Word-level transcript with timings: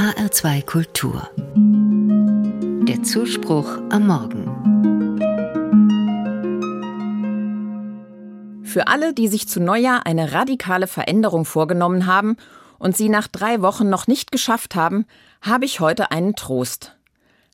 HR2 0.00 0.64
Kultur. 0.64 1.28
Der 2.88 3.02
Zuspruch 3.02 3.68
am 3.90 4.06
Morgen. 4.06 4.46
Für 8.64 8.86
alle, 8.86 9.12
die 9.12 9.28
sich 9.28 9.46
zu 9.46 9.60
Neujahr 9.60 10.06
eine 10.06 10.32
radikale 10.32 10.86
Veränderung 10.86 11.44
vorgenommen 11.44 12.06
haben 12.06 12.38
und 12.78 12.96
sie 12.96 13.10
nach 13.10 13.28
drei 13.28 13.60
Wochen 13.60 13.90
noch 13.90 14.06
nicht 14.06 14.32
geschafft 14.32 14.74
haben, 14.74 15.04
habe 15.42 15.66
ich 15.66 15.80
heute 15.80 16.10
einen 16.10 16.34
Trost. 16.34 16.96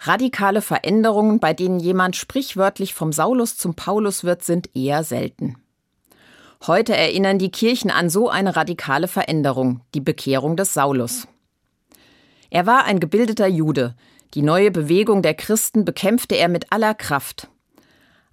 Radikale 0.00 0.62
Veränderungen, 0.62 1.38
bei 1.38 1.54
denen 1.54 1.78
jemand 1.78 2.16
sprichwörtlich 2.16 2.92
vom 2.92 3.12
Saulus 3.12 3.56
zum 3.56 3.76
Paulus 3.76 4.24
wird, 4.24 4.42
sind 4.42 4.68
eher 4.74 5.04
selten. 5.04 5.58
Heute 6.66 6.96
erinnern 6.96 7.38
die 7.38 7.52
Kirchen 7.52 7.92
an 7.92 8.10
so 8.10 8.28
eine 8.28 8.56
radikale 8.56 9.06
Veränderung, 9.06 9.82
die 9.94 10.00
Bekehrung 10.00 10.56
des 10.56 10.74
Saulus. 10.74 11.28
Er 12.54 12.66
war 12.66 12.84
ein 12.84 13.00
gebildeter 13.00 13.46
Jude. 13.46 13.94
Die 14.34 14.42
neue 14.42 14.70
Bewegung 14.70 15.22
der 15.22 15.32
Christen 15.32 15.86
bekämpfte 15.86 16.34
er 16.34 16.48
mit 16.48 16.70
aller 16.70 16.92
Kraft. 16.92 17.48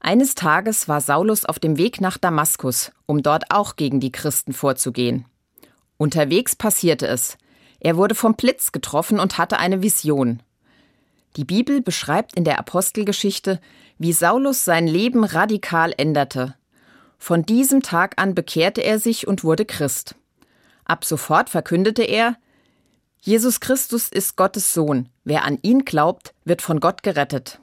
Eines 0.01 0.35
Tages 0.35 0.89
war 0.89 0.99
Saulus 0.99 1.45
auf 1.45 1.57
dem 1.57 1.77
Weg 1.77 2.01
nach 2.01 2.17
Damaskus, 2.17 2.91
um 3.05 3.23
dort 3.23 3.45
auch 3.49 3.77
gegen 3.77 4.01
die 4.01 4.11
Christen 4.11 4.51
vorzugehen. 4.51 5.23
Unterwegs 5.95 6.57
passierte 6.57 7.07
es. 7.07 7.37
Er 7.79 7.95
wurde 7.95 8.13
vom 8.13 8.35
Blitz 8.35 8.73
getroffen 8.73 9.21
und 9.21 9.37
hatte 9.37 9.57
eine 9.57 9.81
Vision. 9.81 10.43
Die 11.37 11.45
Bibel 11.45 11.81
beschreibt 11.81 12.35
in 12.35 12.43
der 12.43 12.59
Apostelgeschichte, 12.59 13.61
wie 13.99 14.11
Saulus 14.11 14.65
sein 14.65 14.85
Leben 14.85 15.23
radikal 15.23 15.93
änderte. 15.95 16.55
Von 17.19 17.45
diesem 17.45 17.83
Tag 17.83 18.21
an 18.21 18.35
bekehrte 18.35 18.81
er 18.81 18.99
sich 18.99 19.29
und 19.29 19.45
wurde 19.45 19.63
Christ. 19.63 20.15
Ab 20.83 21.05
sofort 21.05 21.49
verkündete 21.49 22.03
er, 22.03 22.35
Jesus 23.21 23.59
Christus 23.59 24.07
ist 24.07 24.37
Gottes 24.37 24.73
Sohn. 24.73 25.09
Wer 25.25 25.43
an 25.43 25.59
ihn 25.61 25.83
glaubt, 25.83 26.33
wird 26.45 26.61
von 26.61 26.79
Gott 26.79 27.03
gerettet. 27.03 27.59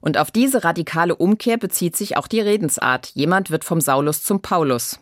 Und 0.00 0.16
auf 0.16 0.30
diese 0.30 0.64
radikale 0.64 1.14
Umkehr 1.14 1.58
bezieht 1.58 1.96
sich 1.96 2.16
auch 2.16 2.26
die 2.26 2.40
Redensart. 2.40 3.10
Jemand 3.14 3.50
wird 3.50 3.64
vom 3.64 3.80
Saulus 3.80 4.22
zum 4.22 4.40
Paulus. 4.40 4.98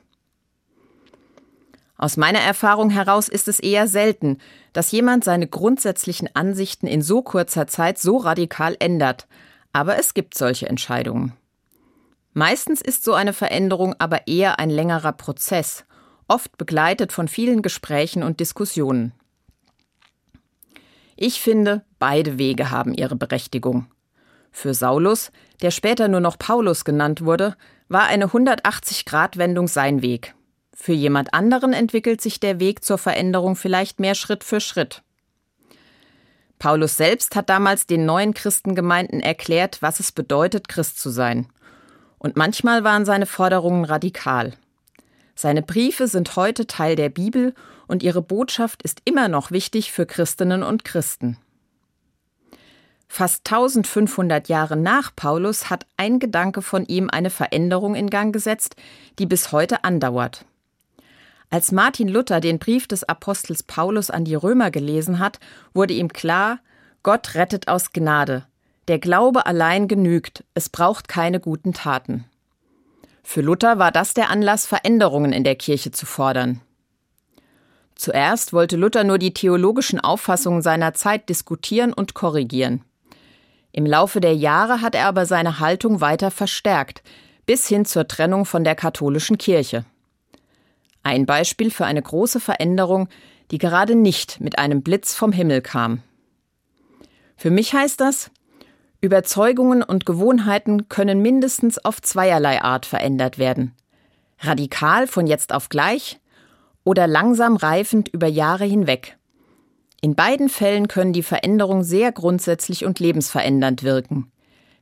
Aus 1.96 2.16
meiner 2.16 2.40
Erfahrung 2.40 2.90
heraus 2.90 3.28
ist 3.28 3.46
es 3.46 3.60
eher 3.60 3.86
selten, 3.86 4.38
dass 4.72 4.90
jemand 4.90 5.22
seine 5.22 5.46
grundsätzlichen 5.46 6.28
Ansichten 6.34 6.88
in 6.88 7.02
so 7.02 7.22
kurzer 7.22 7.68
Zeit 7.68 7.98
so 7.98 8.16
radikal 8.16 8.76
ändert. 8.80 9.28
Aber 9.72 9.98
es 9.98 10.14
gibt 10.14 10.36
solche 10.36 10.68
Entscheidungen. 10.68 11.32
Meistens 12.32 12.80
ist 12.80 13.04
so 13.04 13.14
eine 13.14 13.32
Veränderung 13.32 13.94
aber 14.00 14.26
eher 14.26 14.58
ein 14.58 14.70
längerer 14.70 15.12
Prozess, 15.12 15.84
oft 16.26 16.58
begleitet 16.58 17.12
von 17.12 17.28
vielen 17.28 17.62
Gesprächen 17.62 18.24
und 18.24 18.40
Diskussionen. 18.40 19.12
Ich 21.16 21.40
finde, 21.40 21.84
beide 21.98 22.38
Wege 22.38 22.70
haben 22.70 22.94
ihre 22.94 23.16
Berechtigung. 23.16 23.86
Für 24.50 24.74
Saulus, 24.74 25.30
der 25.62 25.70
später 25.70 26.08
nur 26.08 26.20
noch 26.20 26.38
Paulus 26.38 26.84
genannt 26.84 27.24
wurde, 27.24 27.56
war 27.88 28.04
eine 28.04 28.26
180-Grad-Wendung 28.26 29.68
sein 29.68 30.02
Weg. 30.02 30.34
Für 30.72 30.92
jemand 30.92 31.34
anderen 31.34 31.72
entwickelt 31.72 32.20
sich 32.20 32.40
der 32.40 32.60
Weg 32.60 32.84
zur 32.84 32.98
Veränderung 32.98 33.56
vielleicht 33.56 34.00
mehr 34.00 34.14
Schritt 34.14 34.44
für 34.44 34.60
Schritt. 34.60 35.02
Paulus 36.58 36.96
selbst 36.96 37.36
hat 37.36 37.48
damals 37.48 37.86
den 37.86 38.06
neuen 38.06 38.34
Christengemeinden 38.34 39.20
erklärt, 39.20 39.82
was 39.82 40.00
es 40.00 40.12
bedeutet, 40.12 40.68
Christ 40.68 40.98
zu 40.98 41.10
sein– 41.10 41.48
und 42.24 42.36
manchmal 42.36 42.84
waren 42.84 43.04
seine 43.04 43.26
Forderungen 43.26 43.84
radikal. 43.84 44.54
Seine 45.34 45.62
Briefe 45.62 46.06
sind 46.06 46.36
heute 46.36 46.66
Teil 46.66 46.96
der 46.96 47.08
Bibel 47.08 47.54
und 47.86 48.02
ihre 48.02 48.22
Botschaft 48.22 48.82
ist 48.82 49.02
immer 49.04 49.28
noch 49.28 49.50
wichtig 49.50 49.92
für 49.92 50.06
Christinnen 50.06 50.62
und 50.62 50.84
Christen. 50.84 51.36
Fast 53.08 53.48
1500 53.50 54.48
Jahre 54.48 54.76
nach 54.76 55.14
Paulus 55.14 55.70
hat 55.70 55.86
ein 55.96 56.18
Gedanke 56.18 56.62
von 56.62 56.84
ihm 56.86 57.10
eine 57.10 57.30
Veränderung 57.30 57.94
in 57.94 58.10
Gang 58.10 58.32
gesetzt, 58.32 58.76
die 59.18 59.26
bis 59.26 59.52
heute 59.52 59.84
andauert. 59.84 60.44
Als 61.50 61.70
Martin 61.70 62.08
Luther 62.08 62.40
den 62.40 62.58
Brief 62.58 62.88
des 62.88 63.04
Apostels 63.04 63.62
Paulus 63.62 64.10
an 64.10 64.24
die 64.24 64.34
Römer 64.34 64.70
gelesen 64.70 65.18
hat, 65.18 65.38
wurde 65.72 65.94
ihm 65.94 66.08
klar, 66.08 66.58
Gott 67.04 67.34
rettet 67.34 67.68
aus 67.68 67.92
Gnade, 67.92 68.46
der 68.88 68.98
Glaube 68.98 69.46
allein 69.46 69.88
genügt, 69.88 70.44
es 70.54 70.68
braucht 70.68 71.06
keine 71.06 71.40
guten 71.40 71.72
Taten. 71.72 72.24
Für 73.24 73.40
Luther 73.40 73.78
war 73.78 73.90
das 73.90 74.14
der 74.14 74.30
Anlass, 74.30 74.66
Veränderungen 74.66 75.32
in 75.32 75.42
der 75.42 75.56
Kirche 75.56 75.90
zu 75.90 76.06
fordern. 76.06 76.60
Zuerst 77.96 78.52
wollte 78.52 78.76
Luther 78.76 79.02
nur 79.02 79.18
die 79.18 79.34
theologischen 79.34 79.98
Auffassungen 79.98 80.62
seiner 80.62 80.94
Zeit 80.94 81.28
diskutieren 81.28 81.92
und 81.92 82.14
korrigieren. 82.14 82.84
Im 83.72 83.86
Laufe 83.86 84.20
der 84.20 84.36
Jahre 84.36 84.82
hat 84.82 84.94
er 84.94 85.06
aber 85.06 85.26
seine 85.26 85.58
Haltung 85.58 86.00
weiter 86.00 86.30
verstärkt, 86.30 87.02
bis 87.46 87.66
hin 87.66 87.84
zur 87.84 88.06
Trennung 88.06 88.44
von 88.44 88.62
der 88.62 88.74
katholischen 88.74 89.38
Kirche. 89.38 89.84
Ein 91.02 91.26
Beispiel 91.26 91.70
für 91.70 91.86
eine 91.86 92.02
große 92.02 92.40
Veränderung, 92.40 93.08
die 93.50 93.58
gerade 93.58 93.94
nicht 93.94 94.40
mit 94.40 94.58
einem 94.58 94.82
Blitz 94.82 95.14
vom 95.14 95.32
Himmel 95.32 95.60
kam. 95.60 96.02
Für 97.36 97.50
mich 97.50 97.72
heißt 97.72 98.00
das, 98.00 98.30
Überzeugungen 99.04 99.82
und 99.82 100.06
Gewohnheiten 100.06 100.88
können 100.88 101.20
mindestens 101.20 101.84
auf 101.84 102.00
zweierlei 102.00 102.62
Art 102.62 102.86
verändert 102.86 103.38
werden. 103.38 103.72
Radikal 104.40 105.06
von 105.06 105.26
jetzt 105.26 105.52
auf 105.52 105.68
gleich 105.68 106.20
oder 106.84 107.06
langsam 107.06 107.56
reifend 107.56 108.08
über 108.08 108.26
Jahre 108.26 108.64
hinweg. 108.64 109.18
In 110.00 110.14
beiden 110.14 110.48
Fällen 110.48 110.88
können 110.88 111.12
die 111.12 111.22
Veränderungen 111.22 111.84
sehr 111.84 112.12
grundsätzlich 112.12 112.86
und 112.86 112.98
lebensverändernd 112.98 113.82
wirken. 113.82 114.32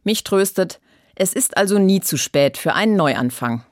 Mich 0.05 0.23
tröstet, 0.23 0.81
es 1.17 1.33
ist 1.33 1.57
also 1.57 1.81
nie 1.81 2.01
zu 2.01 2.17
spät 2.17 2.57
für 2.57 2.75
einen 2.75 2.97
Neuanfang. 2.97 3.65